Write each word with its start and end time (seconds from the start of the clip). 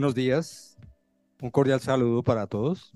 Buenos 0.00 0.14
días, 0.14 0.78
un 1.42 1.50
cordial 1.50 1.78
saludo 1.78 2.22
para 2.22 2.46
todos. 2.46 2.90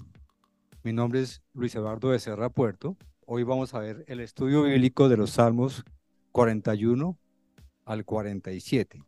Mi 0.82 0.94
nombre 0.94 1.20
es 1.20 1.42
Luis 1.52 1.74
Eduardo 1.74 2.08
de 2.08 2.18
Serra 2.18 2.48
Puerto. 2.48 2.96
Hoy 3.26 3.42
vamos 3.42 3.74
a 3.74 3.78
ver 3.78 4.06
el 4.08 4.20
estudio 4.20 4.62
bíblico 4.62 5.10
de 5.10 5.18
los 5.18 5.32
Salmos 5.32 5.84
41 6.32 7.18
al 7.84 8.06
47. 8.06 9.04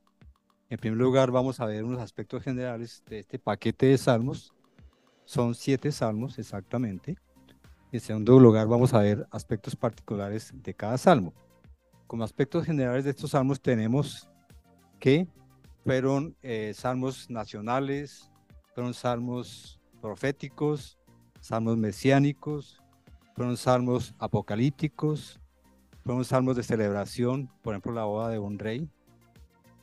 En 0.69 0.79
primer 0.79 0.99
lugar, 0.99 1.31
vamos 1.31 1.59
a 1.59 1.65
ver 1.65 1.85
unos 1.85 2.03
aspectos 2.03 2.43
generales 2.43 3.03
de 3.09 3.21
este 3.21 3.39
paquete 3.39 3.87
de 3.87 3.97
salmos. 3.97 4.53
Son 5.25 5.55
siete 5.55 5.91
salmos 5.91 6.39
exactamente. 6.39 7.17
En 7.93 8.01
segundo 8.01 8.39
lugar, 8.39 8.67
vamos 8.67 8.93
a 8.93 8.99
ver 8.99 9.27
aspectos 9.31 9.75
particulares 9.75 10.53
de 10.55 10.75
cada 10.75 10.99
salmo. 10.99 11.33
Como 12.07 12.25
aspectos 12.25 12.67
generales 12.67 13.05
de 13.05 13.13
estos 13.13 13.31
salmos 13.31 13.59
tenemos 13.59 14.29
que 15.01 15.27
fueron 15.87 16.37
eh, 16.43 16.73
salmos 16.75 17.31
nacionales, 17.31 18.29
fueron 18.75 18.93
salmos 18.93 19.81
proféticos, 20.03 20.99
salmos 21.41 21.77
mesiánicos, 21.77 22.83
fueron 23.37 23.57
salmos 23.57 24.13
apocalípticos, 24.19 25.39
fueron 26.03 26.25
salmos 26.25 26.57
de 26.57 26.65
celebración, 26.65 27.49
por 27.63 27.75
ejemplo, 27.75 27.93
la 27.93 28.03
boda 28.03 28.31
de 28.31 28.41
un 28.41 28.59
rey, 28.59 28.91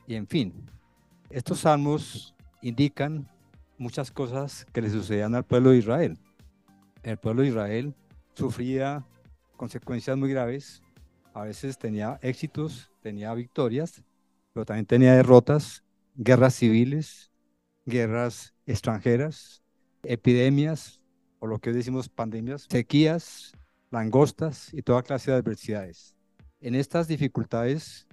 y 0.06 0.16
en 0.16 0.26
fin, 0.26 0.52
estos 1.30 1.60
salmos 1.60 2.34
indican 2.60 3.26
muchas 3.78 4.10
cosas 4.10 4.66
que 4.74 4.82
le 4.82 4.90
sucedían 4.90 5.34
al 5.34 5.44
pueblo 5.44 5.70
de 5.70 5.78
Israel. 5.78 6.18
El 7.02 7.16
pueblo 7.16 7.40
de 7.40 7.48
Israel 7.48 7.94
sufría 8.34 9.06
consecuencias 9.56 10.18
muy 10.18 10.28
graves, 10.28 10.82
a 11.32 11.44
veces 11.44 11.78
tenía 11.78 12.18
éxitos, 12.20 12.90
tenía 13.00 13.32
victorias, 13.32 14.04
pero 14.52 14.66
también 14.66 14.84
tenía 14.84 15.14
derrotas 15.14 15.80
guerras 16.14 16.54
civiles, 16.54 17.30
guerras 17.86 18.54
extranjeras, 18.66 19.62
epidemias, 20.02 21.00
o 21.38 21.46
lo 21.46 21.58
que 21.58 21.72
decimos 21.72 22.08
pandemias, 22.08 22.66
sequías, 22.70 23.52
langostas 23.90 24.72
y 24.72 24.82
toda 24.82 25.02
clase 25.02 25.30
de 25.30 25.36
adversidades. 25.36 26.16
En 26.60 26.74
estas 26.74 27.06
dificultades, 27.08 28.06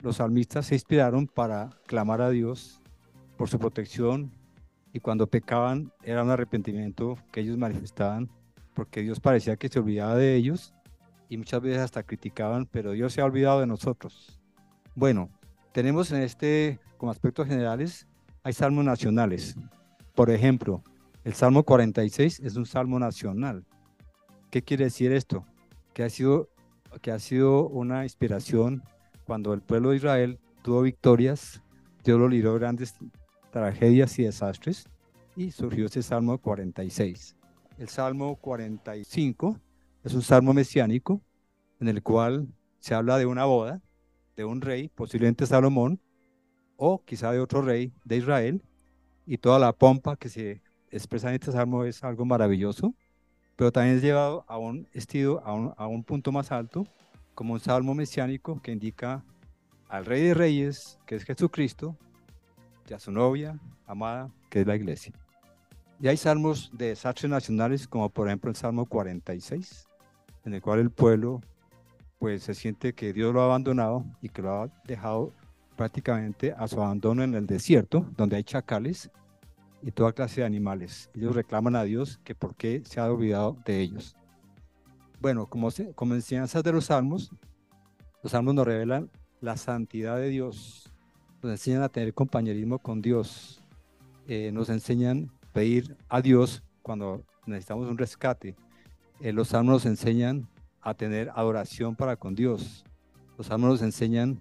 los 0.00 0.16
salmistas 0.16 0.66
se 0.66 0.74
inspiraron 0.74 1.26
para 1.26 1.70
clamar 1.86 2.20
a 2.20 2.30
Dios 2.30 2.82
por 3.38 3.48
su 3.48 3.58
protección 3.58 4.30
y 4.92 5.00
cuando 5.00 5.26
pecaban 5.26 5.92
era 6.02 6.22
un 6.22 6.30
arrepentimiento 6.30 7.16
que 7.32 7.40
ellos 7.40 7.56
manifestaban 7.56 8.30
porque 8.74 9.00
Dios 9.00 9.20
parecía 9.20 9.56
que 9.56 9.68
se 9.68 9.78
olvidaba 9.78 10.16
de 10.16 10.34
ellos 10.36 10.74
y 11.28 11.38
muchas 11.38 11.60
veces 11.62 11.80
hasta 11.80 12.02
criticaban, 12.02 12.66
pero 12.66 12.92
Dios 12.92 13.12
se 13.12 13.20
ha 13.20 13.24
olvidado 13.24 13.60
de 13.60 13.66
nosotros. 13.66 14.38
Bueno, 14.94 15.30
tenemos 15.76 16.10
en 16.10 16.22
este, 16.22 16.80
como 16.96 17.12
aspectos 17.12 17.46
generales, 17.46 18.06
hay 18.42 18.54
salmos 18.54 18.82
nacionales. 18.82 19.56
Por 20.14 20.30
ejemplo, 20.30 20.82
el 21.22 21.34
Salmo 21.34 21.64
46 21.64 22.40
es 22.40 22.56
un 22.56 22.64
salmo 22.64 22.98
nacional. 22.98 23.62
¿Qué 24.50 24.62
quiere 24.62 24.84
decir 24.84 25.12
esto? 25.12 25.44
Que 25.92 26.02
ha 26.02 26.08
sido, 26.08 26.48
que 27.02 27.12
ha 27.12 27.18
sido 27.18 27.68
una 27.68 28.04
inspiración 28.04 28.84
cuando 29.26 29.52
el 29.52 29.60
pueblo 29.60 29.90
de 29.90 29.96
Israel 29.96 30.38
tuvo 30.62 30.80
victorias, 30.80 31.62
Dios 32.02 32.18
lo 32.18 32.26
libró 32.26 32.54
grandes 32.54 32.94
tragedias 33.50 34.18
y 34.18 34.22
desastres 34.22 34.86
y 35.36 35.50
surgió 35.50 35.84
ese 35.84 36.02
Salmo 36.02 36.38
46. 36.38 37.36
El 37.76 37.90
Salmo 37.90 38.36
45 38.36 39.60
es 40.04 40.14
un 40.14 40.22
salmo 40.22 40.54
mesiánico 40.54 41.20
en 41.80 41.88
el 41.88 42.02
cual 42.02 42.48
se 42.80 42.94
habla 42.94 43.18
de 43.18 43.26
una 43.26 43.44
boda 43.44 43.82
de 44.36 44.44
un 44.44 44.60
rey, 44.60 44.88
posiblemente 44.88 45.46
Salomón, 45.46 46.00
o 46.76 47.02
quizá 47.04 47.32
de 47.32 47.40
otro 47.40 47.62
rey 47.62 47.92
de 48.04 48.16
Israel, 48.18 48.62
y 49.26 49.38
toda 49.38 49.58
la 49.58 49.72
pompa 49.72 50.16
que 50.16 50.28
se 50.28 50.62
expresa 50.90 51.28
en 51.28 51.34
este 51.34 51.52
salmo 51.52 51.84
es 51.84 52.04
algo 52.04 52.24
maravilloso, 52.24 52.94
pero 53.56 53.72
también 53.72 53.96
es 53.96 54.02
llevado 54.02 54.44
a 54.46 54.58
un 54.58 54.86
estilo, 54.92 55.42
a 55.44 55.54
un, 55.54 55.72
a 55.76 55.86
un 55.86 56.04
punto 56.04 56.30
más 56.30 56.52
alto, 56.52 56.86
como 57.34 57.54
un 57.54 57.60
salmo 57.60 57.94
mesiánico 57.94 58.60
que 58.62 58.72
indica 58.72 59.24
al 59.88 60.04
rey 60.04 60.22
de 60.22 60.34
reyes, 60.34 60.98
que 61.06 61.16
es 61.16 61.24
Jesucristo, 61.24 61.96
y 62.88 62.94
a 62.94 62.98
su 62.98 63.10
novia 63.10 63.58
amada, 63.86 64.30
que 64.50 64.60
es 64.60 64.66
la 64.66 64.76
iglesia. 64.76 65.12
Y 66.00 66.08
hay 66.08 66.16
salmos 66.16 66.70
de 66.74 66.88
desastres 66.88 67.30
nacionales, 67.30 67.88
como 67.88 68.10
por 68.10 68.28
ejemplo 68.28 68.50
el 68.50 68.56
Salmo 68.56 68.86
46, 68.86 69.86
en 70.44 70.54
el 70.54 70.60
cual 70.60 70.80
el 70.80 70.90
pueblo 70.90 71.40
pues 72.18 72.42
se 72.42 72.54
siente 72.54 72.94
que 72.94 73.12
Dios 73.12 73.32
lo 73.32 73.42
ha 73.42 73.44
abandonado 73.44 74.04
y 74.22 74.28
que 74.28 74.42
lo 74.42 74.62
ha 74.62 74.68
dejado 74.84 75.32
prácticamente 75.76 76.54
a 76.56 76.66
su 76.66 76.80
abandono 76.80 77.22
en 77.22 77.34
el 77.34 77.46
desierto, 77.46 78.06
donde 78.16 78.36
hay 78.36 78.44
chacales 78.44 79.10
y 79.82 79.90
toda 79.90 80.12
clase 80.12 80.40
de 80.40 80.46
animales. 80.46 81.10
Ellos 81.14 81.34
reclaman 81.34 81.76
a 81.76 81.84
Dios 81.84 82.18
que 82.24 82.34
por 82.34 82.56
qué 82.56 82.82
se 82.84 82.98
ha 82.98 83.10
olvidado 83.10 83.56
de 83.64 83.80
ellos. 83.80 84.16
Bueno, 85.20 85.46
como, 85.46 85.68
como 85.94 86.14
enseñanzas 86.14 86.62
de 86.62 86.72
los 86.72 86.86
salmos, 86.86 87.30
los 88.22 88.32
salmos 88.32 88.54
nos 88.54 88.66
revelan 88.66 89.10
la 89.40 89.56
santidad 89.56 90.16
de 90.16 90.28
Dios, 90.28 90.92
nos 91.42 91.52
enseñan 91.52 91.82
a 91.82 91.88
tener 91.88 92.14
compañerismo 92.14 92.78
con 92.78 93.02
Dios, 93.02 93.62
eh, 94.26 94.50
nos 94.52 94.70
enseñan 94.70 95.30
a 95.42 95.52
pedir 95.52 95.96
a 96.08 96.20
Dios 96.20 96.62
cuando 96.82 97.22
necesitamos 97.46 97.88
un 97.88 97.98
rescate. 97.98 98.56
Eh, 99.20 99.32
los 99.32 99.48
salmos 99.48 99.74
nos 99.74 99.86
enseñan 99.86 100.48
a 100.86 100.94
tener 100.94 101.32
adoración 101.34 101.96
para 101.96 102.14
con 102.14 102.36
Dios. 102.36 102.84
Los 103.36 103.48
salmos 103.48 103.70
nos 103.70 103.82
enseñan 103.82 104.40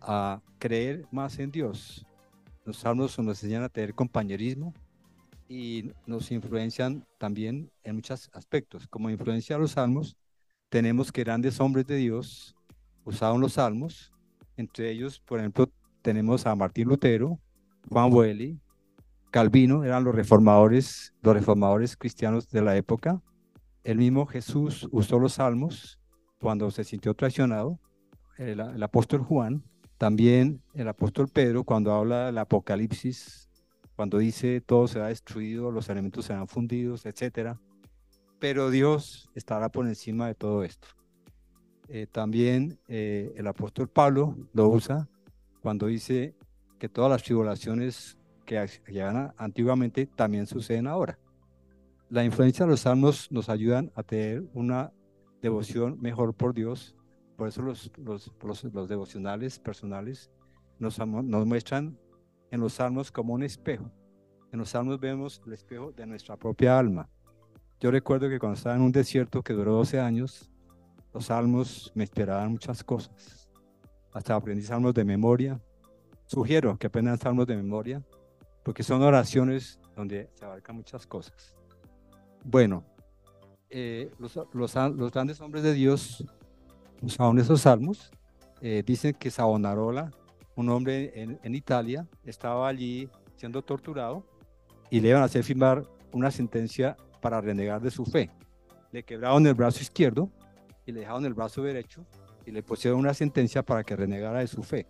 a 0.00 0.40
creer 0.60 1.04
más 1.10 1.36
en 1.40 1.50
Dios. 1.50 2.06
Los 2.64 2.76
salmos 2.76 3.18
nos 3.18 3.42
enseñan 3.42 3.64
a 3.64 3.68
tener 3.68 3.92
compañerismo 3.92 4.72
y 5.48 5.90
nos 6.06 6.30
influencian 6.30 7.04
también 7.18 7.72
en 7.82 7.96
muchos 7.96 8.30
aspectos. 8.32 8.86
Como 8.86 9.10
influencia 9.10 9.56
de 9.56 9.62
los 9.62 9.72
salmos, 9.72 10.16
tenemos 10.68 11.10
que 11.10 11.24
grandes 11.24 11.58
hombres 11.58 11.88
de 11.88 11.96
Dios 11.96 12.54
usaron 13.04 13.40
los 13.40 13.54
salmos. 13.54 14.12
Entre 14.56 14.92
ellos, 14.92 15.18
por 15.18 15.40
ejemplo, 15.40 15.68
tenemos 16.02 16.46
a 16.46 16.54
Martín 16.54 16.86
Lutero, 16.86 17.40
Juan 17.88 18.10
Boeli, 18.10 18.60
Calvino, 19.32 19.82
eran 19.82 20.04
los 20.04 20.14
reformadores, 20.14 21.12
los 21.20 21.34
reformadores 21.34 21.96
cristianos 21.96 22.48
de 22.48 22.62
la 22.62 22.76
época. 22.76 23.20
El 23.82 23.98
mismo 23.98 24.26
Jesús 24.26 24.86
usó 24.90 25.18
los 25.18 25.34
salmos 25.34 25.98
cuando 26.38 26.70
se 26.70 26.84
sintió 26.84 27.14
traicionado. 27.14 27.78
El, 28.36 28.82
apóstol 28.82 29.20
Juan, 29.20 29.62
también 29.98 30.62
el 30.74 30.88
apóstol 30.88 31.28
Pedro, 31.28 31.64
cuando 31.64 31.92
habla 31.92 32.26
del 32.26 32.38
Apocalipsis, 32.38 33.50
cuando 33.96 34.18
dice 34.18 34.62
todo 34.62 34.88
será 34.88 35.08
destruido, 35.08 35.70
los 35.70 35.88
elementos 35.90 36.24
serán 36.26 36.48
fundidos, 36.48 37.04
etc. 37.04 37.56
Pero 38.38 38.70
Dios 38.70 39.30
estará 39.34 39.68
por 39.68 39.86
encima 39.86 40.26
de 40.26 40.34
todo 40.34 40.64
esto. 40.64 40.88
Eh, 41.88 42.06
también 42.10 42.78
eh, 42.88 43.32
el 43.36 43.46
apóstol 43.46 43.88
Pablo 43.88 44.36
lo 44.54 44.68
usa 44.68 45.08
cuando 45.60 45.86
dice 45.86 46.34
que 46.78 46.88
todas 46.88 47.10
las 47.10 47.22
tribulaciones 47.22 48.16
que 48.46 48.66
llegan 48.88 49.34
antiguamente 49.36 50.06
también 50.06 50.46
suceden 50.46 50.86
ahora 50.86 51.18
la 52.10 52.24
influencia 52.24 52.64
de 52.64 52.72
los 52.72 52.80
salmos 52.80 53.30
nos 53.30 53.48
ayudan 53.48 53.92
a 53.94 54.02
tener 54.02 54.44
una 54.52 54.92
devoción 55.40 55.96
mejor 56.00 56.34
por 56.34 56.52
Dios. 56.52 56.96
Por 57.36 57.48
eso 57.48 57.62
los, 57.62 57.90
devocionales 58.88 59.60
personales 59.60 60.28
nos, 60.80 60.98
nos 60.98 61.46
muestran 61.46 61.96
en 62.50 62.60
los 62.60 62.74
salmos 62.74 63.12
como 63.12 63.32
un 63.32 63.44
espejo. 63.44 63.90
En 64.52 64.58
los 64.58 64.70
salmos 64.70 64.98
vemos 64.98 65.40
el 65.46 65.52
espejo 65.52 65.92
de 65.92 66.04
nuestra 66.04 66.36
propia 66.36 66.76
alma. 66.76 67.08
Yo 67.78 67.92
recuerdo 67.92 68.28
que 68.28 68.40
cuando 68.40 68.56
estaba 68.56 68.74
en 68.74 68.82
un 68.82 68.92
desierto 68.92 69.42
que 69.42 69.52
duró 69.52 69.74
12 69.74 70.00
años, 70.00 70.50
los 71.14 71.26
salmos 71.26 71.92
me 71.94 72.04
esperaban 72.04 72.50
muchas 72.50 72.82
cosas. 72.82 73.48
Hasta 74.12 74.34
aprendí 74.34 74.64
salmos 74.64 74.94
de 74.94 75.04
memoria. 75.04 75.62
Sugiero 76.26 76.76
que 76.76 76.88
aprendan 76.88 77.18
salmos 77.18 77.46
de 77.46 77.56
memoria, 77.56 78.02
porque 78.64 78.82
son 78.82 79.00
oraciones 79.02 79.78
donde 79.94 80.28
se 80.34 80.44
abarcan 80.44 80.76
muchas 80.76 81.06
cosas. 81.06 81.59
Bueno, 82.44 82.84
eh, 83.68 84.10
los, 84.18 84.74
grandes 85.12 85.40
hombres 85.40 85.62
de 85.62 85.74
Dios 85.74 86.24
usaban 87.02 87.38
esos 87.38 87.62
salmos. 87.62 88.10
Eh, 88.60 88.82
dicen 88.84 89.14
que 89.14 89.30
Savonarola, 89.30 90.10
un 90.56 90.68
hombre 90.68 91.12
en, 91.14 91.54
Italia, 91.54 92.06
estaba 92.24 92.68
allí 92.68 93.08
siendo 93.36 93.62
torturado 93.62 94.24
y 94.90 95.00
le 95.00 95.08
iban 95.08 95.22
a 95.22 95.26
hacer 95.26 95.44
firmar 95.44 95.84
una 96.12 96.30
sentencia 96.30 96.96
para 97.20 97.40
renegar 97.40 97.80
de 97.80 97.90
su 97.90 98.04
fe. 98.04 98.30
Le 98.92 99.02
quebraron 99.02 99.46
el 99.46 99.54
brazo 99.54 99.80
izquierdo 99.80 100.30
y 100.84 100.92
le 100.92 101.00
dejaron 101.00 101.24
el 101.24 101.34
brazo 101.34 101.62
derecho 101.62 102.04
y 102.44 102.50
le 102.50 102.62
pusieron 102.62 102.98
una 102.98 103.14
sentencia 103.14 103.62
para 103.62 103.84
que 103.84 103.96
renegara 103.96 104.40
de 104.40 104.46
su 104.46 104.62
fe. 104.62 104.86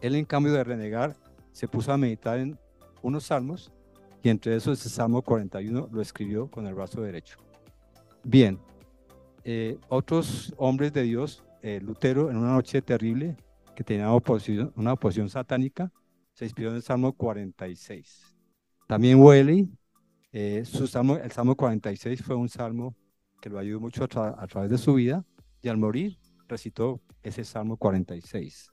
Él, 0.00 0.14
en 0.14 0.24
cambio 0.24 0.52
de 0.52 0.64
renegar, 0.64 1.16
se 1.52 1.68
puso 1.68 1.92
a 1.92 1.96
meditar 1.96 2.38
en 2.38 2.58
unos 3.02 3.24
salmos 3.24 3.72
y 4.22 4.28
entre 4.28 4.56
esos 4.56 4.84
el 4.84 4.90
Salmo 4.90 5.22
41 5.22 5.88
lo 5.90 6.00
escribió 6.00 6.50
con 6.50 6.66
el 6.66 6.74
brazo 6.74 7.00
derecho. 7.02 7.38
Bien, 8.22 8.58
eh, 9.44 9.78
otros 9.88 10.54
hombres 10.58 10.92
de 10.92 11.02
Dios, 11.02 11.42
eh, 11.62 11.80
Lutero 11.82 12.30
en 12.30 12.36
una 12.36 12.52
noche 12.52 12.82
terrible 12.82 13.36
que 13.74 13.84
tenía 13.84 14.12
oposición, 14.12 14.72
una 14.76 14.92
oposición 14.92 15.28
satánica, 15.30 15.90
se 16.34 16.44
inspiró 16.44 16.70
en 16.70 16.76
el 16.76 16.82
Salmo 16.82 17.12
46. 17.14 18.36
También 18.86 19.20
Welly, 19.20 19.70
eh, 20.32 20.64
su 20.64 20.86
salmo, 20.86 21.16
el 21.16 21.32
Salmo 21.32 21.56
46 21.56 22.22
fue 22.22 22.36
un 22.36 22.48
salmo 22.48 22.94
que 23.40 23.48
lo 23.48 23.58
ayudó 23.58 23.80
mucho 23.80 24.04
a, 24.04 24.46
través 24.46 24.70
de 24.70 24.78
su 24.78 24.94
vida 24.94 25.24
y 25.62 25.68
al 25.68 25.78
morir 25.78 26.18
recitó 26.46 27.00
ese 27.22 27.44
Salmo 27.44 27.76
46. 27.76 28.70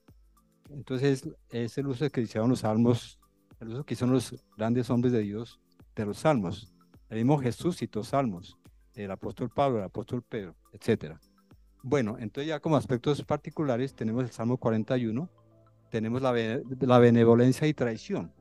Entonces 0.69 1.27
es 1.49 1.77
el 1.77 1.87
uso 1.87 2.09
que 2.09 2.21
hicieron 2.21 2.49
los 2.49 2.59
salmos, 2.59 3.16
uso 3.61 3.83
que 3.83 3.93
hicieron 3.93 4.13
los 4.13 4.35
grandes 4.55 4.89
hombres 4.89 5.13
de 5.13 5.21
Dios 5.21 5.59
de 5.95 6.05
los 6.05 6.19
salmos. 6.19 6.73
El 7.09 7.17
mismo 7.17 7.39
Jesús 7.39 7.77
citó 7.77 8.03
salmos, 8.03 8.57
el 8.93 9.09
apóstol 9.11 9.49
Pablo, 9.49 9.79
el 9.79 9.85
apóstol 9.85 10.21
Pedro, 10.21 10.55
etc. 10.73 11.15
Bueno, 11.81 12.17
entonces 12.19 12.49
ya 12.49 12.59
como 12.59 12.75
aspectos 12.75 13.23
particulares 13.23 13.95
tenemos 13.95 14.23
el 14.23 14.31
Salmo 14.31 14.57
41, 14.57 15.29
tenemos 15.89 16.21
la, 16.21 16.33
la 16.81 16.99
benevolencia 16.99 17.67
y 17.67 17.73
traición. 17.73 18.33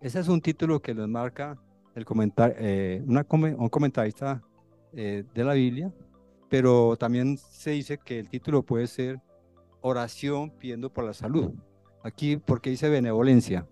Ese 0.00 0.20
es 0.20 0.28
un 0.28 0.40
título 0.40 0.80
que 0.80 0.94
nos 0.94 1.08
marca 1.08 1.58
el 1.94 2.04
comentar, 2.04 2.54
eh, 2.58 3.02
un 3.06 3.68
comentarista 3.68 4.42
eh, 4.92 5.24
de 5.34 5.44
la 5.44 5.54
Biblia, 5.54 5.92
pero 6.48 6.96
también 6.96 7.38
se 7.38 7.72
dice 7.72 7.98
que 7.98 8.18
el 8.18 8.28
título 8.28 8.62
puede 8.62 8.86
ser 8.86 9.20
oración 9.80 10.50
pidiendo 10.50 10.92
por 10.92 11.04
la 11.04 11.14
salud. 11.14 11.52
Aquí, 12.02 12.36
¿por 12.36 12.60
qué 12.60 12.70
dice 12.70 12.88
benevolencia? 12.88 13.66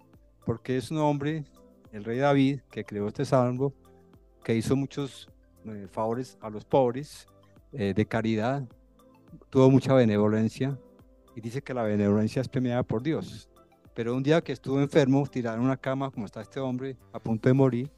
Porque 0.49 0.79
es 0.79 0.91
un 0.91 0.97
hombre, 0.97 1.45
el 1.93 2.05
rey 2.05 2.17
David, 2.21 2.61
que 2.71 2.83
creó 2.83 3.07
este 3.07 3.27
salmo, 3.27 3.75
que 4.43 4.57
hizo 4.57 4.75
muchos 4.77 5.29
eh, 5.67 5.87
favores 5.91 6.39
a 6.41 6.49
los 6.49 6.65
pobres, 6.65 7.27
eh, 7.71 7.93
de 7.95 8.07
caridad, 8.07 8.67
tuvo 9.51 9.71
mucha 9.71 9.93
benevolencia 9.93 10.79
y 11.37 11.43
dice 11.43 11.61
que 11.61 11.75
la 11.75 11.83
benevolencia 11.83 12.41
es 12.41 12.49
premiada 12.49 12.83
por 12.83 13.03
Dios. 13.03 13.51
Pero 13.93 14.17
un 14.17 14.23
día 14.23 14.41
que 14.41 14.53
estuvo 14.53 14.81
enfermo, 14.81 15.27
tirado 15.27 15.59
en 15.59 15.65
una 15.65 15.77
cama, 15.77 16.11
como 16.11 16.25
está 16.25 16.41
este 16.41 16.61
hombre, 16.61 16.97
a 17.13 17.21
punto 17.21 17.51
de 17.51 17.53
morir, 17.53 17.91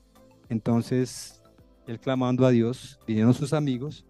entonces 0.49 1.41
él 1.87 2.01
clamando 2.01 2.45
a 2.45 2.51
Dios, 2.51 2.99
vinieron 3.07 3.33
sus 3.33 3.53
amigos, 3.53 4.05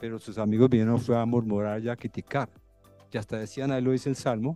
pero 0.00 0.18
sus 0.18 0.38
amigos 0.38 0.70
vinieron 0.70 0.98
fue 0.98 1.18
a 1.18 1.26
murmurar 1.26 1.82
y 1.82 1.90
a 1.90 1.96
criticar. 1.96 2.48
Y 3.12 3.18
hasta 3.18 3.36
decían, 3.36 3.70
ahí 3.70 3.82
lo 3.82 3.90
dice 3.90 4.08
el 4.08 4.16
Salmo, 4.16 4.54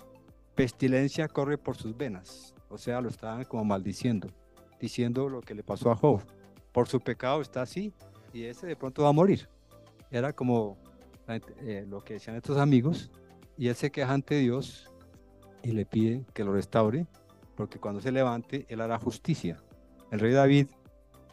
pestilencia 0.54 1.28
corre 1.28 1.58
por 1.58 1.76
sus 1.76 1.94
venas. 1.94 2.54
O 2.70 2.78
sea, 2.78 3.00
lo 3.00 3.08
estaban 3.08 3.44
como 3.44 3.64
maldiciendo, 3.64 4.28
diciendo 4.80 5.28
lo 5.28 5.40
que 5.40 5.54
le 5.54 5.64
pasó 5.64 5.90
a 5.90 5.96
Job. 5.96 6.22
Por 6.72 6.88
su 6.88 7.00
pecado 7.00 7.42
está 7.42 7.62
así 7.62 7.92
y 8.32 8.44
ese 8.44 8.68
de 8.68 8.76
pronto 8.76 9.02
va 9.02 9.08
a 9.08 9.12
morir. 9.12 9.48
Era 10.10 10.32
como 10.32 10.78
eh, 11.28 11.84
lo 11.88 12.02
que 12.02 12.14
decían 12.14 12.36
estos 12.36 12.58
amigos 12.58 13.10
y 13.58 13.68
él 13.68 13.74
se 13.74 13.90
queja 13.90 14.12
ante 14.12 14.36
Dios 14.36 14.88
y 15.62 15.72
le 15.72 15.84
pide 15.84 16.24
que 16.32 16.44
lo 16.44 16.52
restaure 16.52 17.06
porque 17.56 17.78
cuando 17.78 18.00
se 18.00 18.12
levante 18.12 18.66
él 18.68 18.80
hará 18.80 18.98
justicia. 18.98 19.58
El 20.12 20.20
rey 20.20 20.32
David 20.32 20.68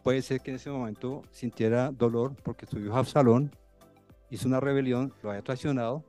puede 0.04 0.24
ser 0.24 0.42
que 0.42 0.52
en 0.52 0.58
ese 0.58 0.72
momento 0.72 1.22
sintiera 1.32 1.92
dolor 1.92 2.36
porque 2.44 2.66
su 2.66 2.80
hijo 2.80 2.96
Absalón 2.96 3.52
hizo 4.32 4.48
una 4.48 4.60
rebelión, 4.60 5.14
lo 5.22 5.30
haya 5.30 5.44
traicionado. 5.44 6.04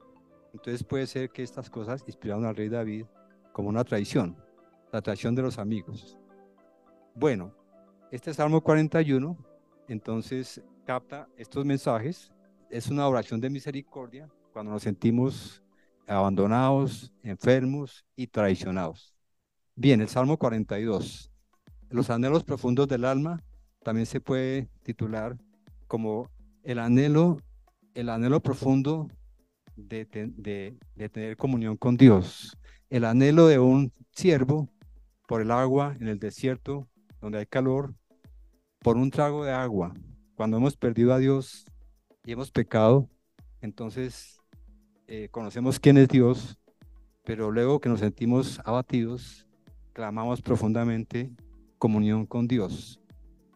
Entonces 0.54 0.82
puede 0.82 1.06
ser 1.06 1.30
que 1.30 1.42
estas 1.42 1.68
cosas 1.68 2.02
inspiraron 2.06 2.46
al 2.46 2.56
rey 2.56 2.70
David 2.70 3.04
como 3.52 3.68
una 3.68 3.84
traición, 3.84 4.36
la 4.92 5.02
traición 5.02 5.34
de 5.34 5.42
los 5.42 5.58
amigos. 5.58 6.18
Bueno, 7.14 7.54
este 8.10 8.32
Salmo 8.32 8.62
41 8.62 9.36
entonces 9.88 10.62
capta 10.84 11.28
estos 11.36 11.64
mensajes. 11.64 12.32
Es 12.70 12.88
una 12.88 13.06
oración 13.06 13.40
de 13.40 13.50
misericordia 13.50 14.28
cuando 14.52 14.72
nos 14.72 14.82
sentimos 14.82 15.62
abandonados, 16.06 17.12
enfermos 17.22 18.04
y 18.16 18.26
traicionados. 18.26 19.14
Bien, 19.74 20.00
el 20.00 20.08
Salmo 20.08 20.38
42. 20.38 21.30
Los 21.90 22.10
anhelos 22.10 22.44
profundos 22.44 22.88
del 22.88 23.04
alma 23.04 23.42
también 23.82 24.06
se 24.06 24.20
puede 24.20 24.68
titular 24.82 25.36
como 25.86 26.30
el 26.62 26.78
anhelo, 26.78 27.38
el 27.94 28.08
anhelo 28.08 28.40
profundo 28.40 29.08
de, 29.76 30.06
de 30.06 31.08
tener 31.08 31.36
comunión 31.36 31.76
con 31.76 31.96
Dios, 31.96 32.56
el 32.90 33.04
anhelo 33.04 33.46
de 33.46 33.58
un 33.58 33.92
siervo 34.10 34.68
por 35.28 35.42
el 35.42 35.50
agua 35.50 35.94
en 36.00 36.08
el 36.08 36.18
desierto 36.18 36.88
donde 37.20 37.38
hay 37.38 37.46
calor, 37.46 37.94
por 38.78 38.96
un 38.96 39.10
trago 39.10 39.44
de 39.44 39.52
agua. 39.52 39.92
Cuando 40.34 40.56
hemos 40.56 40.74
perdido 40.74 41.12
a 41.12 41.18
Dios 41.18 41.66
y 42.24 42.32
hemos 42.32 42.50
pecado, 42.50 43.10
entonces 43.60 44.40
eh, 45.06 45.28
conocemos 45.30 45.78
quién 45.78 45.98
es 45.98 46.08
Dios, 46.08 46.58
pero 47.24 47.50
luego 47.50 47.78
que 47.78 47.90
nos 47.90 48.00
sentimos 48.00 48.58
abatidos, 48.64 49.46
clamamos 49.92 50.40
profundamente 50.40 51.30
comunión 51.76 52.24
con 52.24 52.48
Dios. 52.48 52.98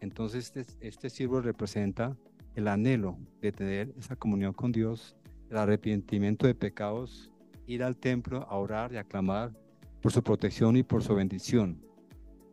Entonces 0.00 0.52
este, 0.54 0.86
este 0.86 1.08
siervo 1.08 1.40
representa 1.40 2.14
el 2.54 2.68
anhelo 2.68 3.16
de 3.40 3.50
tener 3.50 3.94
esa 3.96 4.14
comunión 4.14 4.52
con 4.52 4.72
Dios, 4.72 5.16
el 5.48 5.56
arrepentimiento 5.56 6.46
de 6.46 6.54
pecados, 6.54 7.32
ir 7.66 7.82
al 7.82 7.96
templo 7.96 8.46
a 8.50 8.58
orar 8.58 8.92
y 8.92 8.98
a 8.98 9.04
clamar 9.04 9.52
por 10.02 10.12
su 10.12 10.22
protección 10.22 10.76
y 10.76 10.82
por 10.82 11.02
su 11.02 11.14
bendición. 11.14 11.80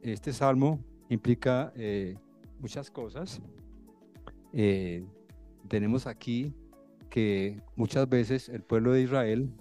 Este 0.01 0.31
salmo 0.31 0.79
implica 1.09 1.73
eh, 1.75 2.15
muchas 2.59 2.91
cosas. 2.91 3.41
Eh, 4.53 5.05
tenemos 5.67 6.07
aquí 6.07 6.53
que 7.09 7.61
muchas 7.75 8.07
veces 8.07 8.49
el 8.49 8.61
pueblo 8.61 8.93
de 8.93 9.01
Israel 9.01 9.51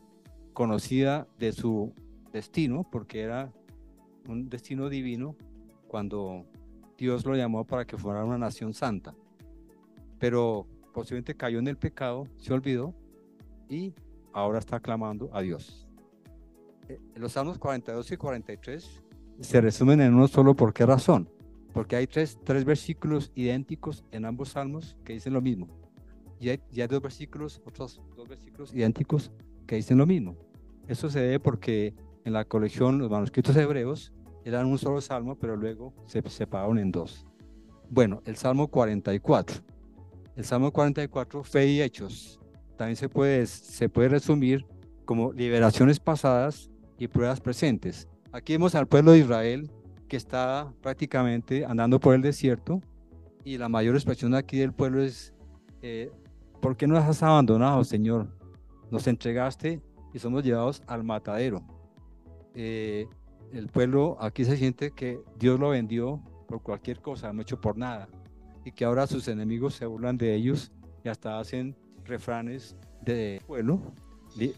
conocía 0.53 1.27
de 1.39 1.53
su 1.53 1.95
destino, 2.31 2.87
porque 2.91 3.23
era 3.23 3.53
un 4.29 4.51
destino 4.51 4.91
divino, 4.91 5.35
cuando 5.89 6.45
Dios 6.99 7.25
lo 7.25 7.35
llamó 7.35 7.65
para 7.65 7.87
que 7.87 7.97
fuera 7.97 8.23
una 8.23 8.37
nación 8.37 8.75
santa. 8.75 9.15
Pero 10.19 10.67
posiblemente 10.93 11.35
cayó 11.35 11.59
en 11.59 11.69
el 11.69 11.79
pecado, 11.79 12.29
se 12.37 12.53
olvidó 12.53 12.95
y 13.69 13.95
ahora 14.35 14.59
está 14.59 14.79
clamando 14.79 15.31
a 15.33 15.41
Dios. 15.41 15.88
Eh, 16.89 16.99
los 17.17 17.33
Salmos 17.33 17.59
42 17.59 18.13
y 18.13 18.17
43 18.17 19.03
se 19.41 19.61
resumen 19.61 20.01
en 20.01 20.15
uno 20.15 20.27
solo 20.29 20.55
por 20.55 20.73
qué 20.73 20.85
razón 20.85 21.29
porque 21.79 21.95
hay 21.95 22.09
tres, 22.09 22.39
tres 22.45 22.65
versículos 22.65 23.31
idénticos 23.37 24.05
en 24.11 24.25
ambos 24.25 24.49
salmos 24.51 24.97
que 25.05 25.13
dicen 25.13 25.33
lo 25.33 25.41
mismo. 25.41 25.69
Y 26.41 26.49
hay, 26.49 26.61
hay 26.77 26.87
dos 26.89 27.01
versículos, 27.01 27.63
otros 27.65 28.01
dos 28.17 28.29
versículos 28.29 28.75
idénticos 28.75 29.31
que 29.65 29.77
dicen 29.77 29.99
lo 29.99 30.05
mismo. 30.05 30.37
Eso 30.87 31.11
se 31.11 31.21
debe 31.21 31.39
porque 31.39 31.95
en 32.25 32.33
la 32.33 32.45
colección 32.45 32.99
los 32.99 33.09
manuscritos 33.09 33.55
hebreos 33.57 34.13
eran 34.45 34.67
un 34.67 34.77
solo 34.77 35.01
salmo, 35.01 35.37
pero 35.37 35.57
luego 35.57 35.93
se 36.07 36.21
separaron 36.29 36.81
en 36.81 36.91
dos. 36.91 37.25
Bueno, 37.91 38.23
el 38.25 38.35
Salmo 38.35 38.69
44. 38.69 39.63
El 40.35 40.45
Salmo 40.45 40.73
44, 40.73 41.45
fe 41.45 41.67
y 41.67 41.81
hechos. 41.81 42.41
También 42.77 42.97
se 42.97 43.09
puede, 43.09 43.47
se 43.47 43.89
puede 43.89 44.09
resumir 44.09 44.67
como 45.05 45.33
liberaciones 45.33 46.01
pasadas 46.01 46.71
y 46.99 47.09
pruebas 47.09 47.41
presentes. 47.41 48.09
Aquí 48.33 48.55
vemos 48.55 48.75
al 48.75 48.87
pueblo 48.87 49.13
de 49.13 49.19
Israel 49.19 49.71
que 50.09 50.17
está 50.17 50.73
prácticamente 50.83 51.65
andando 51.65 52.01
por 52.01 52.15
el 52.15 52.23
desierto 52.23 52.81
y 53.45 53.57
la 53.59 53.69
mayor 53.69 53.95
expresión 53.95 54.35
aquí 54.35 54.59
del 54.59 54.73
pueblo 54.73 55.03
es, 55.03 55.33
eh, 55.83 56.11
¿por 56.61 56.77
qué 56.77 56.87
nos 56.87 57.03
has 57.05 57.23
abandonado, 57.23 57.83
Señor? 57.85 58.29
Nos 58.91 59.07
entregaste 59.07 59.81
y 60.13 60.19
somos 60.19 60.45
llevados 60.45 60.83
al 60.87 61.05
matadero. 61.05 61.63
Eh, 62.55 63.07
el 63.53 63.69
pueblo 63.69 64.17
aquí 64.21 64.45
se 64.45 64.57
siente 64.57 64.91
que 64.91 65.21
Dios 65.39 65.59
lo 65.59 65.71
vendió 65.71 66.23
por 66.47 66.63
cualquier 66.63 67.01
cosa, 67.01 67.33
no 67.33 67.43
hecho 67.43 67.61
por 67.61 67.77
nada, 67.77 68.09
y 68.65 68.73
que 68.73 68.85
ahora 68.85 69.07
sus 69.07 69.29
enemigos 69.29 69.75
se 69.75 69.87
burlan 69.87 70.19
de 70.19 70.35
ellos 70.35 70.73
y 71.05 71.09
hasta 71.09 71.39
hacen 71.39 71.77
refranes 72.05 72.77
de 73.03 73.41
pueblo, 73.47 73.81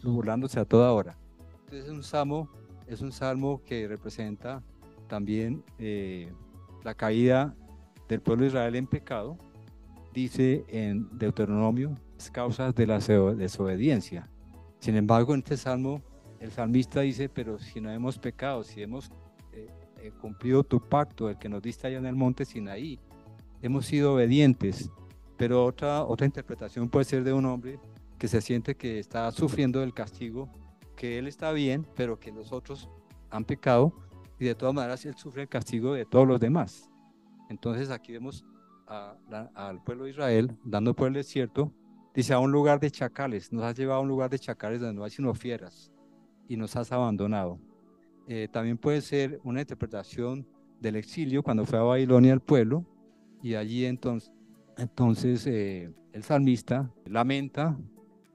burlándose 0.03 0.59
a 0.59 0.65
toda 0.65 0.93
hora. 0.93 1.20
Entonces 1.71 1.89
es 1.89 1.97
un 1.97 2.03
salmo, 2.03 2.49
es 2.89 3.01
un 3.01 3.13
salmo 3.13 3.63
que 3.65 3.87
representa 3.87 4.61
también 5.07 5.63
eh, 5.79 6.33
la 6.83 6.95
caída 6.95 7.55
del 8.09 8.21
pueblo 8.21 8.43
de 8.43 8.49
Israel 8.49 8.75
en 8.75 8.89
pecado, 8.89 9.39
dice 10.13 10.65
en 10.67 11.17
Deuteronomio, 11.17 11.95
es 12.19 12.29
causa 12.29 12.73
de 12.73 12.87
la 12.89 12.99
desobediencia. 12.99 14.29
Sin 14.81 14.97
embargo, 14.97 15.33
en 15.33 15.39
este 15.45 15.57
salmo, 15.57 16.03
el 16.41 16.51
salmista 16.51 17.03
dice, 17.03 17.29
pero 17.29 17.61
si 17.61 17.81
no 17.81 17.93
hemos 17.93 18.19
pecado, 18.19 18.65
si 18.65 18.83
hemos 18.83 19.09
eh, 19.53 19.69
eh, 20.03 20.11
cumplido 20.21 20.65
tu 20.65 20.81
pacto, 20.81 21.31
el 21.31 21.39
que 21.39 21.49
nos 21.49 21.63
diste 21.63 21.87
allá 21.87 21.99
en 21.99 22.07
el 22.07 22.17
monte 22.17 22.45
Sinaí, 22.45 22.99
hemos 23.63 23.87
sido 23.87 24.15
obedientes. 24.15 24.91
Pero 25.37 25.65
otra, 25.65 26.03
otra 26.03 26.27
interpretación 26.27 26.89
puede 26.89 27.05
ser 27.05 27.23
de 27.23 27.33
un 27.33 27.47
hombre 27.47 27.79
que 28.19 28.27
se 28.27 28.41
siente 28.41 28.75
que 28.75 28.99
está 28.99 29.31
sufriendo 29.31 29.85
el 29.85 29.95
castigo, 29.95 30.51
que 31.01 31.17
él 31.17 31.29
está 31.29 31.51
bien, 31.53 31.87
pero 31.97 32.21
que 32.21 32.31
los 32.31 32.53
otros 32.53 32.91
han 33.31 33.47
pecado 33.47 33.95
y 34.39 34.45
de 34.45 34.55
todas 34.55 34.75
maneras 34.75 35.07
él 35.07 35.15
sufre 35.17 35.41
el 35.41 35.49
castigo 35.49 35.95
de 35.95 36.05
todos 36.05 36.29
los 36.29 36.39
demás. 36.39 36.91
Entonces 37.49 37.89
aquí 37.89 38.13
vemos 38.13 38.45
al 38.87 39.83
pueblo 39.83 40.05
de 40.05 40.11
Israel 40.11 40.55
dando 40.63 40.95
por 40.95 41.09
el 41.09 41.15
desierto, 41.15 41.73
dice 42.15 42.35
a 42.35 42.39
un 42.39 42.53
lugar 42.53 42.81
de 42.81 42.91
chacales, 42.91 43.51
nos 43.51 43.63
has 43.63 43.79
llevado 43.79 44.01
a 44.01 44.03
un 44.03 44.09
lugar 44.09 44.29
de 44.29 44.39
chacales 44.39 44.79
donde 44.79 44.95
no 44.95 45.03
hay 45.03 45.11
sino 45.11 45.33
fieras 45.33 45.91
y 46.49 46.59
nos 46.59 46.77
has 46.77 46.93
abandonado. 46.93 47.59
Eh, 48.29 48.49
también 48.53 48.77
puede 48.77 49.01
ser 49.01 49.41
una 49.43 49.63
interpretación 49.63 50.47
del 50.81 50.97
exilio 50.97 51.43
cuando 51.43 51.65
fue 51.65 51.79
a 51.79 51.83
Babilonia 51.83 52.35
el 52.35 52.41
pueblo 52.41 52.85
y 53.43 53.55
allí 53.55 53.87
entonces, 53.87 54.31
entonces 54.77 55.47
eh, 55.47 55.91
el 56.13 56.23
salmista 56.25 56.93
lamenta 57.07 57.79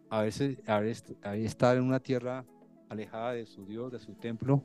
a 0.10 0.22
veces 0.22 0.58
a 0.66 1.36
estar 1.36 1.78
en 1.78 1.84
una 1.84 2.00
tierra 2.00 2.44
alejada 2.90 3.34
de 3.34 3.46
su 3.46 3.66
Dios, 3.66 3.92
de 3.92 4.00
su 4.00 4.14
templo, 4.16 4.64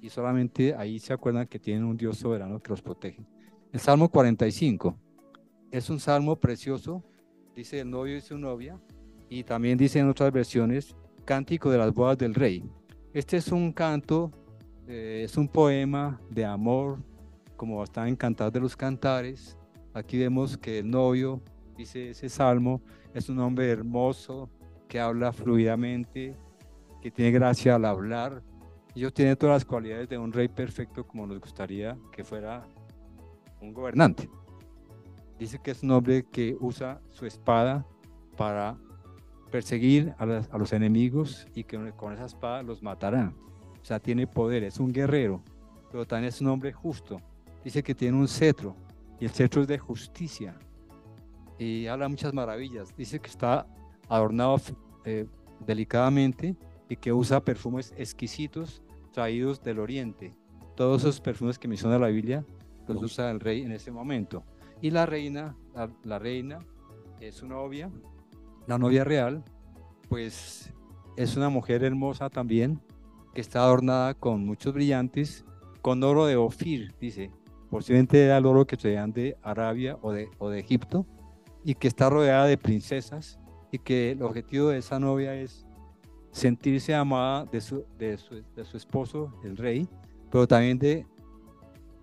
y 0.00 0.08
solamente 0.10 0.74
ahí 0.74 0.98
se 0.98 1.12
acuerdan 1.12 1.46
que 1.46 1.58
tienen 1.58 1.84
un 1.84 1.96
Dios 1.96 2.18
soberano 2.18 2.60
que 2.60 2.70
los 2.70 2.82
protege. 2.82 3.26
El 3.72 3.80
Salmo 3.80 4.08
45 4.08 4.96
es 5.70 5.90
un 5.90 6.00
salmo 6.00 6.36
precioso, 6.36 7.02
dice 7.54 7.80
el 7.80 7.90
novio 7.90 8.16
y 8.16 8.20
su 8.20 8.38
novia, 8.38 8.80
y 9.28 9.42
también 9.42 9.76
dice 9.76 9.98
en 9.98 10.08
otras 10.08 10.32
versiones, 10.32 10.94
cántico 11.24 11.70
de 11.70 11.78
las 11.78 11.92
bodas 11.92 12.16
del 12.18 12.34
rey. 12.34 12.64
Este 13.12 13.36
es 13.36 13.48
un 13.48 13.72
canto, 13.72 14.30
eh, 14.86 15.22
es 15.24 15.36
un 15.36 15.48
poema 15.48 16.20
de 16.30 16.44
amor, 16.44 16.98
como 17.56 17.82
está 17.82 18.06
en 18.06 18.16
Cantar 18.16 18.52
de 18.52 18.60
los 18.60 18.76
Cantares. 18.76 19.58
Aquí 19.94 20.18
vemos 20.18 20.56
que 20.56 20.80
el 20.80 20.90
novio, 20.90 21.42
dice 21.76 22.10
ese 22.10 22.28
salmo, 22.28 22.82
es 23.14 23.28
un 23.28 23.40
hombre 23.40 23.70
hermoso, 23.70 24.48
que 24.88 25.00
habla 25.00 25.32
fluidamente, 25.32 26.36
que 27.06 27.12
tiene 27.12 27.30
gracia 27.30 27.76
al 27.76 27.84
hablar. 27.84 28.42
Ellos 28.96 29.14
tienen 29.14 29.36
todas 29.36 29.54
las 29.54 29.64
cualidades 29.64 30.08
de 30.08 30.18
un 30.18 30.32
rey 30.32 30.48
perfecto 30.48 31.06
como 31.06 31.24
nos 31.24 31.38
gustaría 31.38 31.96
que 32.10 32.24
fuera 32.24 32.66
un 33.60 33.72
gobernante. 33.72 34.28
Dice 35.38 35.60
que 35.62 35.70
es 35.70 35.84
un 35.84 35.92
hombre 35.92 36.24
que 36.24 36.56
usa 36.58 37.00
su 37.10 37.24
espada 37.24 37.86
para 38.36 38.76
perseguir 39.52 40.16
a, 40.18 40.26
los 40.26 40.72
enemigos 40.72 41.46
y 41.54 41.62
que 41.62 41.92
con 41.92 42.12
esa 42.12 42.24
espada 42.24 42.64
los 42.64 42.82
matará. 42.82 43.32
O 43.80 43.84
sea, 43.84 44.00
tiene 44.00 44.26
poder, 44.26 44.64
es 44.64 44.80
un 44.80 44.92
guerrero, 44.92 45.44
pero 45.92 46.04
también 46.08 46.30
es 46.30 46.40
un 46.40 46.48
hombre 46.48 46.72
justo. 46.72 47.20
Dice 47.62 47.84
que 47.84 47.94
tiene 47.94 48.18
un 48.18 48.26
cetro 48.26 48.74
y 49.20 49.26
el 49.26 49.30
cetro 49.30 49.62
es 49.62 49.68
de 49.68 49.78
justicia. 49.78 50.58
Y 51.56 51.86
habla 51.86 52.08
muchas 52.08 52.34
maravillas. 52.34 52.96
Dice 52.96 53.20
que 53.20 53.28
está 53.28 53.64
adornado 54.08 54.60
eh, 55.04 55.24
delicadamente 55.64 56.56
y 56.88 56.96
que 56.96 57.12
usa 57.12 57.44
perfumes 57.44 57.94
exquisitos 57.96 58.82
traídos 59.12 59.62
del 59.62 59.78
oriente. 59.78 60.34
Todos 60.74 61.02
esos 61.02 61.20
perfumes 61.20 61.58
que 61.58 61.68
menciona 61.68 61.98
la 61.98 62.08
Biblia 62.08 62.44
los 62.86 63.02
usa 63.02 63.30
el 63.30 63.40
rey 63.40 63.62
en 63.62 63.72
ese 63.72 63.90
momento. 63.90 64.44
Y 64.80 64.90
la 64.90 65.06
reina, 65.06 65.56
la, 66.04 66.18
reina 66.18 66.58
es 67.20 67.36
su 67.36 67.46
novia, 67.46 67.90
la 68.66 68.78
novia 68.78 69.04
real, 69.04 69.42
pues 70.08 70.72
es 71.16 71.36
una 71.36 71.48
mujer 71.48 71.82
hermosa 71.82 72.28
también, 72.28 72.80
que 73.34 73.40
está 73.40 73.60
adornada 73.60 74.14
con 74.14 74.44
muchos 74.44 74.74
brillantes, 74.74 75.44
con 75.80 76.02
oro 76.02 76.26
de 76.26 76.36
Ofir, 76.36 76.94
dice, 77.00 77.30
posiblemente 77.70 78.22
era 78.22 78.36
el 78.36 78.46
oro 78.46 78.66
que 78.66 78.76
traían 78.76 79.12
de 79.12 79.36
Arabia 79.42 79.98
o 80.02 80.12
de, 80.12 80.28
o 80.38 80.50
de 80.50 80.60
Egipto, 80.60 81.06
y 81.64 81.74
que 81.74 81.88
está 81.88 82.10
rodeada 82.10 82.46
de 82.46 82.58
princesas, 82.58 83.38
y 83.72 83.78
que 83.78 84.12
el 84.12 84.22
objetivo 84.22 84.68
de 84.68 84.78
esa 84.78 84.98
novia 84.98 85.34
es 85.34 85.65
sentirse 86.30 86.94
amada 86.94 87.44
de 87.46 87.60
su, 87.60 87.84
de 87.98 88.18
su, 88.18 88.42
de 88.54 88.64
su 88.64 88.76
esposo, 88.76 89.32
el 89.44 89.56
rey, 89.56 89.88
pero 90.30 90.46
también 90.46 90.78
de, 90.78 91.06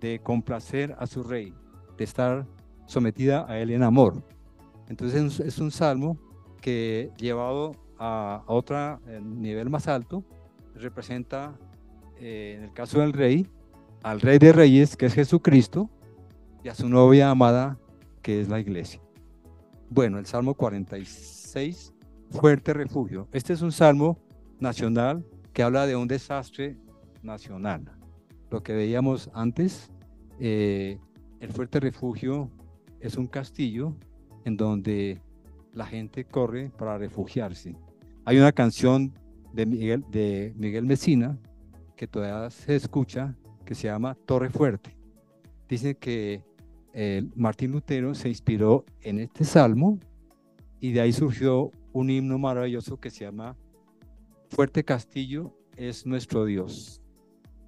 de 0.00 0.20
complacer 0.20 0.94
a 0.98 1.06
su 1.06 1.22
rey, 1.22 1.54
de 1.96 2.04
estar 2.04 2.46
sometida 2.86 3.46
a 3.48 3.58
él 3.58 3.70
en 3.70 3.82
amor. 3.82 4.22
Entonces 4.88 5.40
es 5.40 5.58
un 5.58 5.70
salmo 5.70 6.18
que 6.60 7.10
llevado 7.16 7.72
a, 7.98 8.42
otro 8.46 9.00
nivel 9.22 9.70
más 9.70 9.88
alto 9.88 10.24
representa, 10.74 11.56
eh, 12.18 12.56
en 12.58 12.64
el 12.64 12.72
caso 12.72 13.00
del 13.00 13.12
rey, 13.12 13.46
al 14.02 14.20
rey 14.20 14.38
de 14.38 14.52
reyes, 14.52 14.96
que 14.96 15.06
es 15.06 15.14
Jesucristo, 15.14 15.88
y 16.62 16.68
a 16.68 16.74
su 16.74 16.88
novia 16.88 17.30
amada, 17.30 17.78
que 18.22 18.40
es 18.40 18.48
la 18.48 18.60
iglesia. 18.60 19.00
Bueno, 19.88 20.18
el 20.18 20.26
Salmo 20.26 20.54
46, 20.54 21.93
fuerte 22.30 22.72
refugio. 22.72 23.28
Este 23.32 23.52
es 23.52 23.62
un 23.62 23.72
salmo 23.72 24.18
nacional 24.60 25.24
que 25.52 25.62
habla 25.62 25.86
de 25.86 25.96
un 25.96 26.08
desastre 26.08 26.76
nacional. 27.22 27.84
Lo 28.50 28.62
que 28.62 28.72
veíamos 28.72 29.30
antes, 29.34 29.90
eh, 30.40 30.98
el 31.40 31.52
fuerte 31.52 31.80
refugio 31.80 32.50
es 33.00 33.16
un 33.16 33.26
castillo 33.26 33.96
en 34.44 34.56
donde 34.56 35.20
la 35.72 35.86
gente 35.86 36.24
corre 36.24 36.70
para 36.70 36.98
refugiarse. 36.98 37.76
Hay 38.24 38.38
una 38.38 38.52
canción 38.52 39.12
de 39.52 39.66
Miguel, 39.66 40.04
de 40.10 40.52
Miguel 40.56 40.84
Mesina 40.84 41.38
que 41.96 42.06
todavía 42.06 42.50
se 42.50 42.76
escucha 42.76 43.36
que 43.64 43.74
se 43.74 43.88
llama 43.88 44.16
Torre 44.26 44.50
Fuerte. 44.50 44.96
Dice 45.68 45.96
que 45.96 46.42
eh, 46.92 47.24
Martín 47.34 47.72
Lutero 47.72 48.14
se 48.14 48.28
inspiró 48.28 48.84
en 49.00 49.18
este 49.18 49.44
salmo 49.44 49.98
y 50.80 50.92
de 50.92 51.00
ahí 51.00 51.12
surgió 51.12 51.70
un 51.94 52.10
himno 52.10 52.38
maravilloso 52.38 52.98
que 52.98 53.08
se 53.08 53.24
llama 53.24 53.56
fuerte 54.50 54.84
castillo 54.84 55.56
es 55.76 56.04
nuestro 56.04 56.44
Dios. 56.44 57.00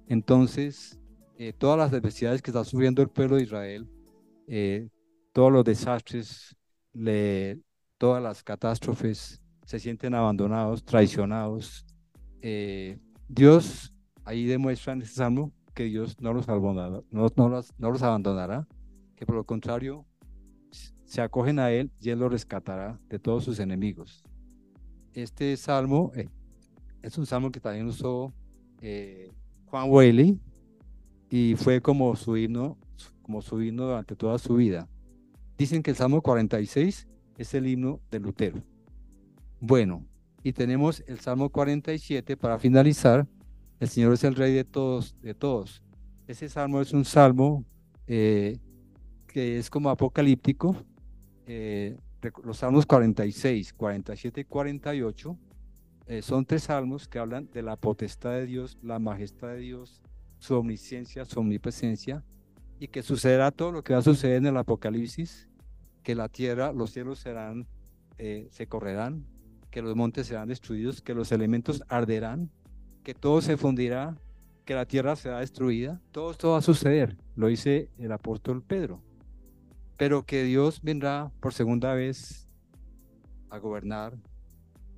Entonces, 0.07 0.99
eh, 1.37 1.53
todas 1.53 1.77
las 1.77 1.91
adversidades 1.91 2.41
que 2.41 2.51
está 2.51 2.63
sufriendo 2.63 3.01
el 3.01 3.09
pueblo 3.09 3.37
de 3.37 3.43
Israel, 3.43 3.89
eh, 4.47 4.89
todos 5.33 5.51
los 5.51 5.63
desastres, 5.63 6.55
todas 7.97 8.21
las 8.21 8.43
catástrofes, 8.43 9.41
se 9.65 9.79
sienten 9.79 10.13
abandonados, 10.13 10.83
traicionados. 10.83 11.85
Eh, 12.41 12.99
Dios 13.27 13.93
ahí 14.25 14.45
demuestra 14.45 14.93
en 14.93 15.01
este 15.01 15.15
salmo 15.15 15.53
que 15.73 15.85
Dios 15.85 16.19
no 16.19 16.33
los, 16.33 16.49
abandonará, 16.49 17.01
no, 17.11 17.49
los, 17.49 17.73
no 17.77 17.91
los 17.91 18.01
abandonará, 18.01 18.67
que 19.15 19.25
por 19.25 19.35
lo 19.35 19.45
contrario 19.45 20.05
se 21.07 21.21
acogen 21.21 21.57
a 21.57 21.71
Él 21.71 21.89
y 21.99 22.11
Él 22.11 22.19
los 22.19 22.31
rescatará 22.31 22.99
de 23.09 23.17
todos 23.17 23.43
sus 23.43 23.59
enemigos. 23.59 24.23
Este 25.13 25.57
salmo 25.57 26.11
es 27.01 27.17
un 27.17 27.25
salmo 27.25 27.51
que 27.51 27.59
también 27.59 27.87
usó 27.87 28.33
eh, 28.81 29.31
Juan 29.65 29.89
Whaley 29.89 30.39
y 31.29 31.55
fue 31.55 31.81
como 31.81 32.15
su 32.15 32.37
himno, 32.37 32.77
como 33.23 33.41
su 33.41 33.61
himno 33.61 33.85
durante 33.87 34.15
toda 34.15 34.37
su 34.37 34.55
vida. 34.55 34.87
Dicen 35.57 35.81
que 35.81 35.91
el 35.91 35.97
Salmo 35.97 36.21
46 36.21 37.07
es 37.37 37.53
el 37.53 37.67
himno 37.67 37.99
de 38.11 38.19
Lutero. 38.19 38.61
Bueno, 39.59 40.05
y 40.43 40.53
tenemos 40.53 41.03
el 41.07 41.19
Salmo 41.19 41.49
47 41.49 42.37
para 42.37 42.59
finalizar. 42.59 43.27
El 43.79 43.87
Señor 43.87 44.13
es 44.13 44.23
el 44.23 44.35
Rey 44.35 44.53
de 44.53 44.63
todos, 44.63 45.15
de 45.21 45.33
todos. 45.33 45.81
Ese 46.27 46.49
salmo 46.49 46.81
es 46.81 46.93
un 46.93 47.05
salmo 47.05 47.65
eh, 48.05 48.57
que 49.27 49.57
es 49.57 49.69
como 49.69 49.89
apocalíptico. 49.89 50.75
Eh, 51.47 51.97
los 52.43 52.57
salmos 52.57 52.85
46, 52.85 53.73
47 53.73 54.41
y 54.41 54.43
48 54.43 55.37
eh, 56.07 56.21
son 56.21 56.45
tres 56.45 56.63
salmos 56.63 57.07
que 57.07 57.19
hablan 57.19 57.49
de 57.51 57.61
la 57.61 57.77
potestad 57.77 58.31
de 58.31 58.45
Dios, 58.45 58.77
la 58.81 58.99
majestad 58.99 59.49
de 59.49 59.59
Dios, 59.59 60.01
su 60.39 60.55
omnisciencia, 60.55 61.25
su 61.25 61.39
omnipresencia, 61.39 62.23
y 62.79 62.89
que 62.89 63.01
sucederá 63.01 63.51
todo 63.51 63.71
lo 63.71 63.83
que 63.83 63.93
va 63.93 63.99
a 63.99 64.03
suceder 64.03 64.37
en 64.37 64.47
el 64.47 64.57
Apocalipsis, 64.57 65.49
que 66.03 66.15
la 66.15 66.29
tierra, 66.29 66.71
los 66.73 66.91
cielos 66.91 67.19
serán, 67.19 67.65
eh, 68.17 68.47
se 68.51 68.67
correrán, 68.67 69.25
que 69.71 69.81
los 69.81 69.95
montes 69.95 70.27
serán 70.27 70.49
destruidos, 70.49 71.01
que 71.01 71.13
los 71.13 71.31
elementos 71.31 71.83
arderán, 71.87 72.51
que 73.03 73.13
todo 73.13 73.41
se 73.41 73.57
fundirá, 73.57 74.17
que 74.65 74.75
la 74.75 74.85
tierra 74.85 75.15
será 75.15 75.39
destruida. 75.39 76.01
Todo 76.11 76.31
esto 76.31 76.51
va 76.51 76.57
a 76.57 76.61
suceder, 76.61 77.17
lo 77.35 77.47
dice 77.47 77.89
el 77.97 78.11
apóstol 78.11 78.61
Pedro. 78.63 79.01
Pero 79.97 80.25
que 80.25 80.43
Dios 80.43 80.81
vendrá 80.81 81.31
por 81.39 81.53
segunda 81.53 81.93
vez 81.93 82.47
a 83.49 83.57
gobernar 83.57 84.17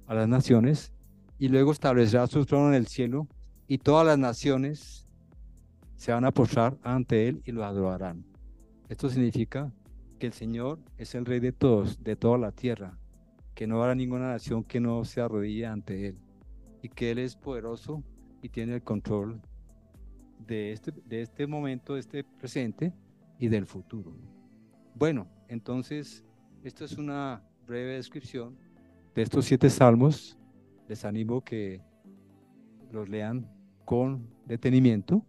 a 0.08 0.14
las 0.14 0.28
naciones 0.28 0.94
y 1.38 1.48
luego 1.48 1.72
establecerá 1.72 2.28
su 2.28 2.46
trono 2.46 2.70
en 2.70 2.74
el 2.76 2.88
cielo 2.88 3.28
y 3.68 3.78
todas 3.78 4.06
las 4.06 4.18
naciones 4.18 5.08
se 5.96 6.12
van 6.12 6.26
a 6.26 6.32
postrar 6.32 6.78
ante 6.84 7.28
él 7.28 7.42
y 7.46 7.52
lo 7.52 7.64
adorarán. 7.64 8.26
Esto 8.90 9.10
significa 9.10 9.72
que 10.18 10.28
el 10.28 10.34
Señor 10.34 10.80
es 10.98 11.16
el 11.16 11.26
rey 11.26 11.40
de 11.40 11.52
todos, 11.52 12.04
de 12.04 12.16
toda 12.16 12.38
la 12.38 12.52
tierra, 12.52 12.98
que 13.54 13.68
no 13.68 13.82
habrá 13.82 13.96
ninguna 13.96 14.30
nación 14.30 14.64
que 14.64 14.80
no 14.80 15.06
se 15.06 15.22
arrodille 15.22 15.66
ante 15.66 16.08
él 16.08 16.18
y 16.82 16.90
que 16.90 17.12
él 17.12 17.20
es 17.20 17.36
poderoso 17.36 18.04
y 18.42 18.50
tiene 18.50 18.76
el 18.76 18.84
control 18.84 19.42
de 20.46 20.72
este, 20.72 20.92
de 20.92 21.22
este 21.22 21.48
momento, 21.48 21.94
de 21.94 22.00
este 22.00 22.24
presente 22.24 22.94
y 23.38 23.48
del 23.48 23.66
futuro. 23.66 24.14
Bueno, 25.00 25.28
entonces, 25.48 26.26
esto 26.62 26.84
es 26.84 26.98
una 26.98 27.42
breve 27.66 27.94
descripción 27.94 28.58
de 29.16 29.22
estos 29.22 29.46
siete 29.46 29.70
salmos 29.70 30.38
les 30.90 31.06
animo 31.06 31.42
que 31.42 31.82
los 32.92 33.08
lean 33.08 33.50
con 33.86 34.28
detenimiento 34.46 35.26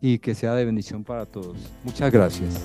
y 0.00 0.18
que 0.18 0.34
sea 0.34 0.54
de 0.54 0.64
bendición 0.64 1.04
para 1.04 1.26
todos. 1.26 1.58
Muchas 1.84 2.10
gracias. 2.10 2.64